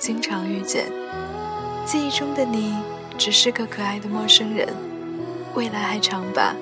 [0.00, 0.90] 经常遇见，
[1.84, 2.74] 记忆中的你
[3.18, 4.66] 只是个可爱的陌生人。
[5.54, 6.56] 未来还长吧，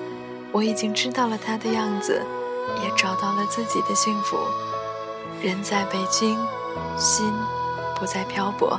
[0.51, 2.21] 我已经知道了他的样子，
[2.83, 4.37] 也找到了自己的幸福。
[5.41, 6.37] 人在北京，
[6.97, 7.31] 心
[7.97, 8.77] 不再漂泊。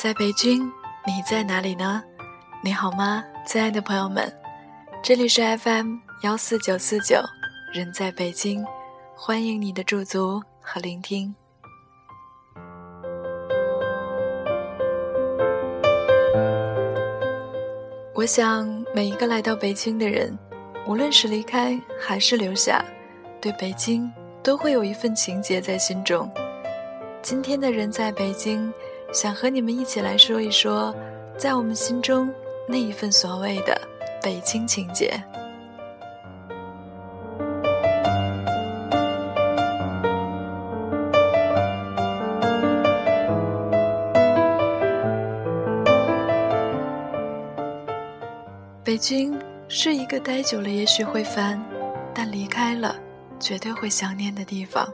[0.00, 0.62] 在北京，
[1.04, 2.00] 你在哪里呢？
[2.62, 4.32] 你好吗，亲爱的朋友们？
[5.02, 7.20] 这里是 FM 幺四九四九，
[7.74, 8.64] 人在北京，
[9.16, 11.34] 欢迎你的驻足和聆听。
[18.14, 20.38] 我想，每一个来到北京的人，
[20.86, 22.84] 无论是离开还是留下，
[23.40, 24.08] 对北京
[24.44, 26.30] 都会有一份情结在心中。
[27.20, 28.72] 今天的人在北京。
[29.10, 30.94] 想和你们一起来说一说，
[31.36, 32.30] 在我们心中
[32.68, 33.80] 那一份所谓的
[34.22, 35.20] 北京情结。
[48.84, 51.60] 北京是一个待久了也许会烦，
[52.14, 52.94] 但离开了
[53.40, 54.86] 绝对会想念的地方。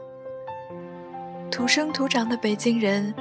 [1.51, 3.13] 土生土长的北京人。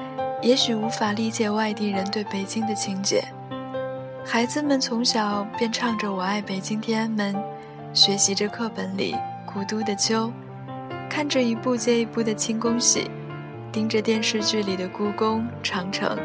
[0.42, 3.24] 也许无法理解外地人对北京的情结，
[4.26, 7.34] 孩子们从小便唱着“我爱北京天安门”，
[7.94, 10.30] 学习着课本里古都的秋，
[11.08, 13.10] 看着一部接一部的清宫戏，
[13.72, 16.18] 盯着电视剧里的故宫、长城，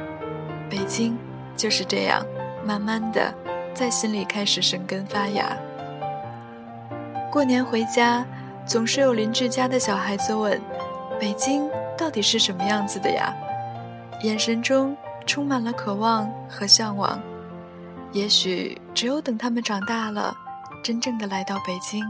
[0.70, 1.18] 北京
[1.56, 2.26] 就是这样，
[2.66, 3.34] 慢慢的
[3.74, 5.56] 在心里开始生根发芽。
[7.31, 8.26] 过年回家，
[8.66, 10.59] 总是有邻居家的小孩子问
[11.20, 13.34] ：“北京到底是什么样子的呀？”
[14.22, 17.22] 眼神中充满了渴望和向往，
[18.12, 20.35] 也许只有等他们长大了，
[20.84, 22.03] 真正的来到北京，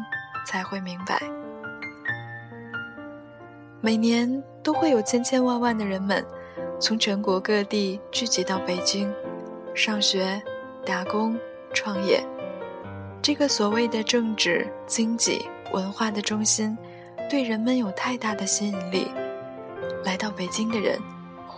[0.43, 1.21] 才会明白。
[3.79, 6.25] 每年都会有千千万万的人们，
[6.79, 9.13] 从全国各地聚集到北京，
[9.75, 10.41] 上学、
[10.83, 11.37] 打工、
[11.73, 12.25] 创业。
[13.21, 16.75] 这个所谓的政治、经济、文化的中心，
[17.29, 19.07] 对人们有太大的吸引力。
[20.03, 20.99] 来到北京的人。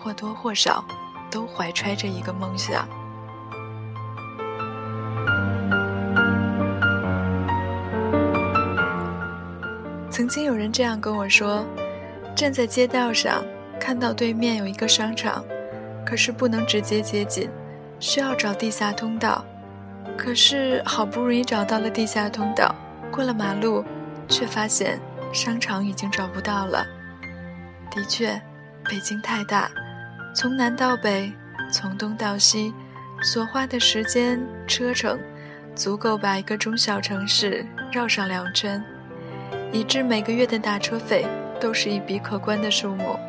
[0.01, 0.83] 或多或少，
[1.29, 2.87] 都怀揣着一个梦想。
[10.09, 11.63] 曾经有人这样跟我说：
[12.35, 13.43] 站在街道上，
[13.79, 15.43] 看到对面有一个商场，
[16.05, 17.49] 可是不能直接接近，
[17.99, 19.43] 需要找地下通道。
[20.17, 22.75] 可是好不容易找到了地下通道，
[23.11, 23.83] 过了马路，
[24.27, 24.99] 却发现
[25.31, 26.85] 商场已经找不到了。
[27.89, 28.39] 的确，
[28.83, 29.71] 北京太大。
[30.33, 31.29] 从南到北，
[31.69, 32.73] 从东到西，
[33.21, 35.19] 所花的时间车程，
[35.75, 38.81] 足够把一个中小城市绕上两圈，
[39.73, 41.27] 以致每个月的打车费
[41.59, 43.19] 都是一笔可观的数目。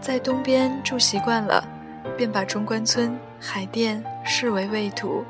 [0.00, 1.62] 在东边住习惯了，
[2.16, 5.24] 便把中关村、海淀视为畏途，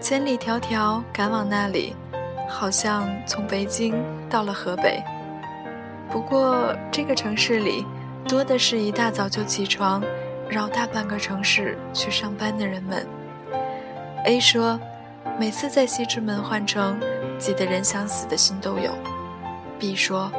[0.00, 1.94] 千里迢迢赶往那里，
[2.48, 3.94] 好像从北京
[4.28, 5.00] 到了河北。
[6.10, 7.86] 不过这个城市里。
[8.26, 10.02] 多的是一大早就起床，
[10.48, 13.06] 绕大半个城市去上班的人们。
[14.24, 14.78] A 说，
[15.38, 16.98] 每次在西直门换乘，
[17.38, 18.90] 挤得人想死的心都有。
[19.78, 20.30] B 说，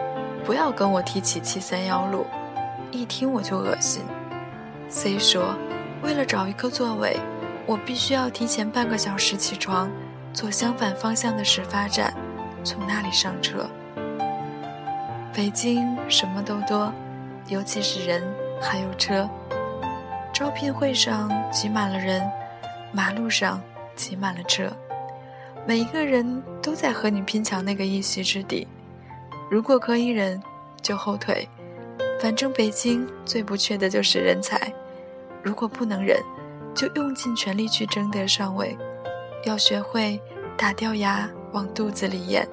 [0.44, 2.26] 不要跟我提起七三幺路，
[2.92, 4.04] 一听我就恶心。
[4.90, 5.56] C 说，
[6.02, 7.18] 为了找一个座位，
[7.66, 9.90] 我必须要提前半个小时起床，
[10.34, 12.14] 坐相反方向的始发站，
[12.66, 13.66] 从那里上车。
[15.34, 16.92] 北京什么都多。
[17.48, 18.22] 尤其是人，
[18.62, 19.30] 还有车。
[20.34, 22.22] 招聘会上挤满了人，
[22.92, 23.62] 马路上
[23.96, 24.72] 挤满了车，
[25.66, 28.68] 每一个人都在和你拼抢那个一席之地。
[29.50, 30.42] 如果可以忍，
[30.82, 31.48] 就后退。
[32.22, 34.72] 反正北京最不缺的就是人才。
[35.42, 36.22] 如果不能忍，
[36.76, 38.78] 就用尽全力去争得上位。
[39.46, 40.20] 要学会
[40.58, 42.48] 打掉牙往肚子里咽，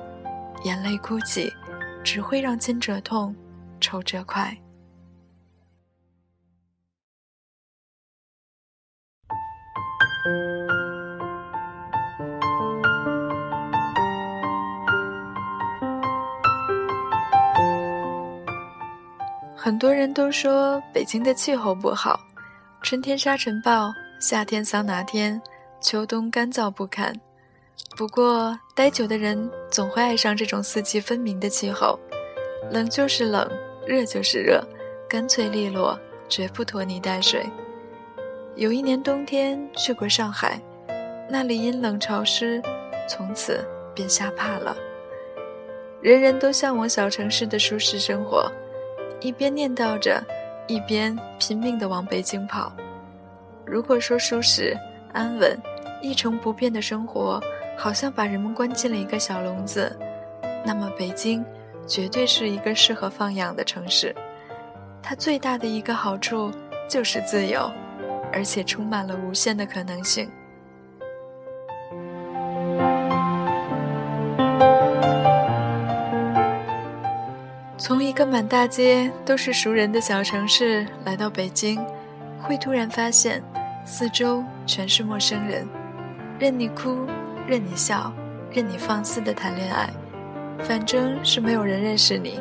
[0.62, 1.52] 眼泪哭泣，
[2.02, 3.35] 只会让肩者痛，
[3.81, 4.56] 愁者快。
[19.55, 22.19] 很多人都说北京的气候不好，
[22.82, 25.41] 春天沙尘暴，夏天桑拿天，
[25.81, 27.15] 秋冬干燥不堪。
[27.97, 31.99] 不过，待久的人总会爱上这种四季分明的气候，
[32.70, 33.47] 冷就是冷，
[33.87, 34.62] 热就是热，
[35.09, 35.99] 干脆利落，
[36.29, 37.44] 绝不拖泥带水。
[38.56, 40.61] 有一年冬天去过上海，
[41.29, 42.62] 那里阴冷潮湿，
[43.09, 44.77] 从此便吓怕了。
[46.01, 48.49] 人人都向往小城市的舒适生活。
[49.21, 50.23] 一边念叨着，
[50.69, 52.73] 一边拼命地往北京跑。
[53.65, 54.77] 如果说舒适、
[55.12, 55.59] 安稳、
[56.01, 57.43] 一成不变的生活
[57.77, 59.99] 好像把人们关进了一个小笼子，
[60.65, 61.45] 那么北京
[61.89, 64.15] 绝对是一个适合放养的城市。
[65.03, 66.53] 它最大的一个好处
[66.89, 67.69] 就是自由，
[68.35, 70.29] 而且充满了无限的可能性。
[77.79, 81.79] 从一个满大街都是熟人的小城市来到北京，
[82.41, 83.43] 会突然发现
[83.85, 85.69] 四周全是陌生人，
[86.39, 87.07] 任你哭，
[87.47, 88.13] 任你笑，
[88.51, 89.89] 任你放肆的谈恋爱，
[90.61, 92.41] 反正是没有人认识你。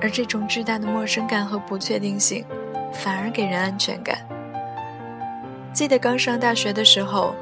[0.00, 2.44] 而这种巨大的陌生感和不确定性，
[2.92, 4.18] 反而给人安全感。
[5.76, 7.34] 记得刚上大学的时候，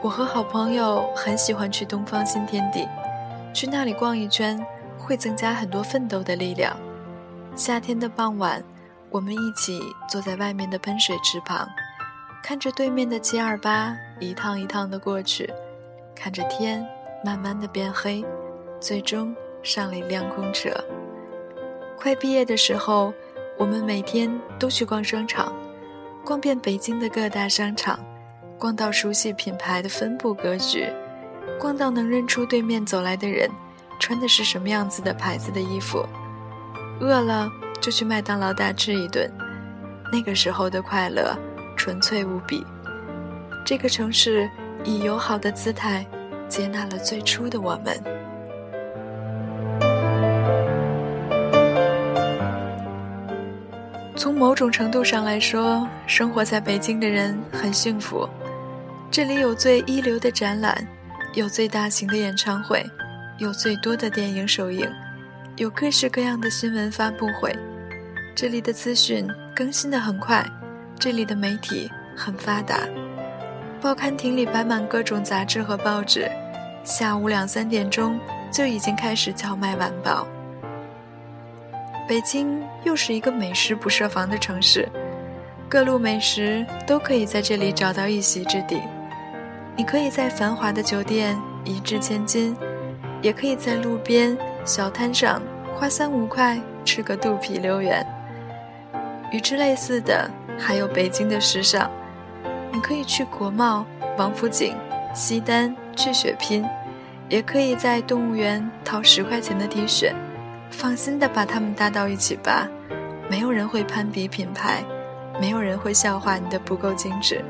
[0.00, 2.88] 我和好朋友很喜欢去东方新天地，
[3.52, 4.58] 去那里逛一圈。
[4.96, 6.74] 会增加很多奋斗的力量。
[7.56, 8.62] 夏天的傍晚，
[9.10, 11.68] 我们一起坐在外面的喷水池旁，
[12.40, 15.52] 看着对面的 G 二八一趟一趟的过去，
[16.14, 16.86] 看着天
[17.24, 18.24] 慢慢的变黑，
[18.80, 19.34] 最终
[19.64, 20.70] 上了一辆空车。
[21.98, 23.12] 快毕业的时候，
[23.58, 25.52] 我们每天都去逛商场，
[26.24, 27.98] 逛遍北京的各大商场，
[28.58, 30.86] 逛到熟悉品牌的分布格局，
[31.58, 33.50] 逛到能认出对面走来的人。
[33.98, 36.04] 穿的是什么样子的牌子的衣服？
[37.00, 37.48] 饿了
[37.80, 39.30] 就去麦当劳大吃一顿。
[40.12, 41.36] 那个时候的快乐
[41.76, 42.66] 纯粹无比。
[43.64, 44.50] 这个城市
[44.84, 46.04] 以友好的姿态
[46.48, 48.02] 接纳了最初的我们。
[54.14, 58.28] 从某种程度上来说，生活在北京的人很幸福。
[59.10, 60.86] 这里有最一流的展览，
[61.34, 62.84] 有最大型的演唱会。
[63.38, 64.86] 有最多的电影首映，
[65.56, 67.52] 有各式各样的新闻发布会，
[68.36, 69.26] 这里的资讯
[69.56, 70.46] 更新的很快，
[70.96, 72.76] 这里的媒体很发达，
[73.80, 76.30] 报刊亭里摆满各种杂志和报纸，
[76.84, 78.20] 下午两三点钟
[78.52, 80.24] 就已经开始叫卖晚报。
[82.08, 84.88] 北京又是一个美食不设防的城市，
[85.68, 88.80] 各路美食都可以在这里找到一席之地，
[89.76, 92.56] 你可以在繁华的酒店一掷千金。
[93.22, 95.40] 也可以在路边小摊上
[95.76, 98.04] 花三五块吃个肚皮溜圆。
[99.30, 100.28] 与之类似的
[100.58, 101.88] 还有北京的时尚，
[102.72, 103.86] 你可以去国贸、
[104.18, 104.74] 王府井、
[105.14, 106.64] 西单去血拼，
[107.28, 110.12] 也可以在动物园掏十块钱的 T 恤，
[110.72, 112.66] 放心的把它们搭到一起吧，
[113.30, 114.82] 没有人会攀比品牌，
[115.40, 117.44] 没有人会笑话你的不够精致。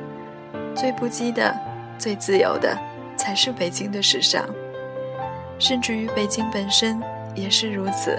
[0.75, 1.54] 最不羁的、
[1.99, 2.76] 最自由的，
[3.16, 4.44] 才是北京的时尚。
[5.58, 7.00] 甚至于北京本身
[7.35, 8.18] 也是如此，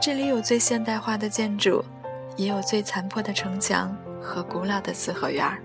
[0.00, 1.84] 这里有最现代化的建筑，
[2.36, 5.58] 也有最残破的城墙和古老的四合院儿。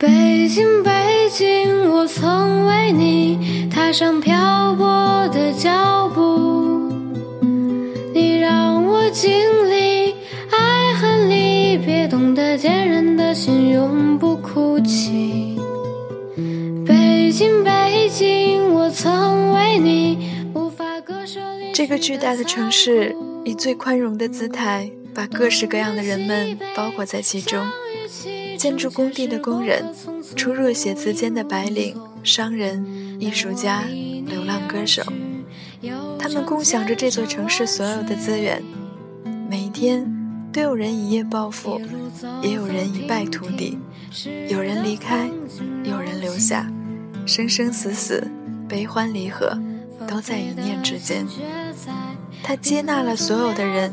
[0.00, 6.88] 北京，北京，我曾为你踏上漂泊的脚步，
[8.14, 9.28] 你让我经
[9.68, 10.14] 历
[10.52, 15.58] 爱恨离别，懂得坚韧的心永不哭泣。
[16.86, 21.72] 北京，北京，我曾为你无法割舍离。
[21.72, 27.66] 这个巨大的城市以最宽容的姿态，把各式各样的人们包裹在其中。
[28.58, 29.94] 建筑工地的工人，
[30.36, 32.84] 出入写字间的白领、商人。
[33.20, 33.82] 艺术家、
[34.26, 35.02] 流浪歌手，
[36.20, 38.62] 他们共享着这座城市所有的资源，
[39.50, 40.06] 每一天
[40.52, 41.80] 都有人一夜暴富，
[42.40, 43.76] 也有人一败涂地，
[44.48, 45.28] 有人离开，
[45.82, 46.70] 有人留下，
[47.26, 48.30] 生生死死，
[48.68, 49.58] 悲欢离合，
[50.06, 51.26] 都在一念之间。
[52.44, 53.92] 他接纳了所有的人，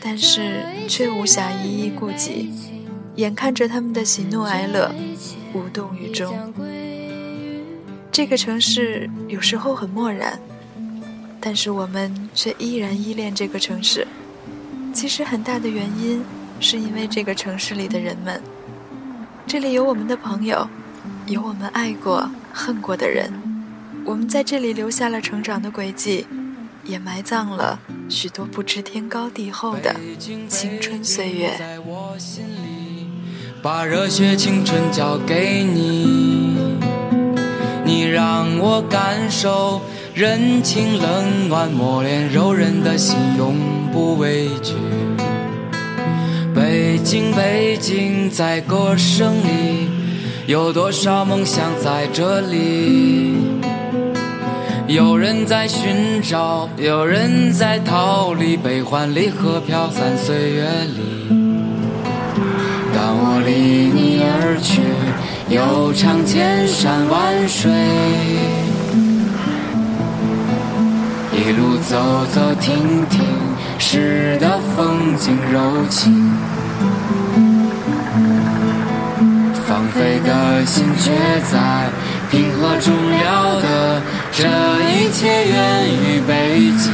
[0.00, 2.50] 但是却无暇一一顾及，
[3.16, 4.92] 眼看着他们的喜怒哀乐，
[5.52, 6.52] 无动于衷。
[8.10, 10.38] 这个城市有时候很漠然。
[11.46, 14.08] 但是我们却依然依恋这个城市，
[14.94, 16.24] 其实很大的原因
[16.58, 18.40] 是因为这个城市里的人们。
[19.46, 20.66] 这里有我们的朋友，
[21.26, 23.30] 有我们爱过、恨过的人，
[24.06, 26.26] 我们在这里留下了成长的轨迹，
[26.82, 27.78] 也埋葬了
[28.08, 29.94] 许多不知天高地厚的
[30.48, 31.54] 青春岁月。
[31.58, 32.63] 在我心里
[33.64, 36.46] 把热血青春交给你，
[37.82, 39.80] 你让我感受。
[40.12, 43.56] 人情冷暖磨练柔韧的心，永
[43.90, 44.74] 不畏惧。
[46.54, 49.88] 北京，北京，在歌声里，
[50.46, 53.32] 有多少梦想在这里？
[54.86, 61.43] 有人在寻找，有人在逃离，悲欢离合飘散岁月里。
[63.44, 64.80] 离你而去，
[65.48, 67.70] 悠长千山万水。
[71.32, 73.20] 一路走走停停，
[73.78, 75.60] 诗的风景柔
[75.90, 76.32] 情。
[79.66, 81.10] 放飞的心却
[81.50, 81.90] 在
[82.30, 84.44] 平和中了得，这
[84.88, 86.92] 一切源于北京，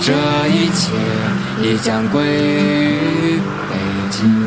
[0.00, 0.12] 这
[0.48, 0.92] 一切
[1.62, 3.72] 亦将归于北
[4.10, 4.46] 京，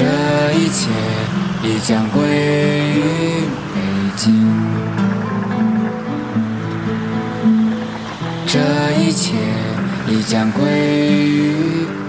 [0.00, 0.06] 这
[0.54, 0.88] 一切
[1.62, 3.10] 已将归于。
[8.52, 8.58] 这
[8.98, 9.36] 一切
[10.08, 10.64] 已将归
[11.28, 11.99] 于。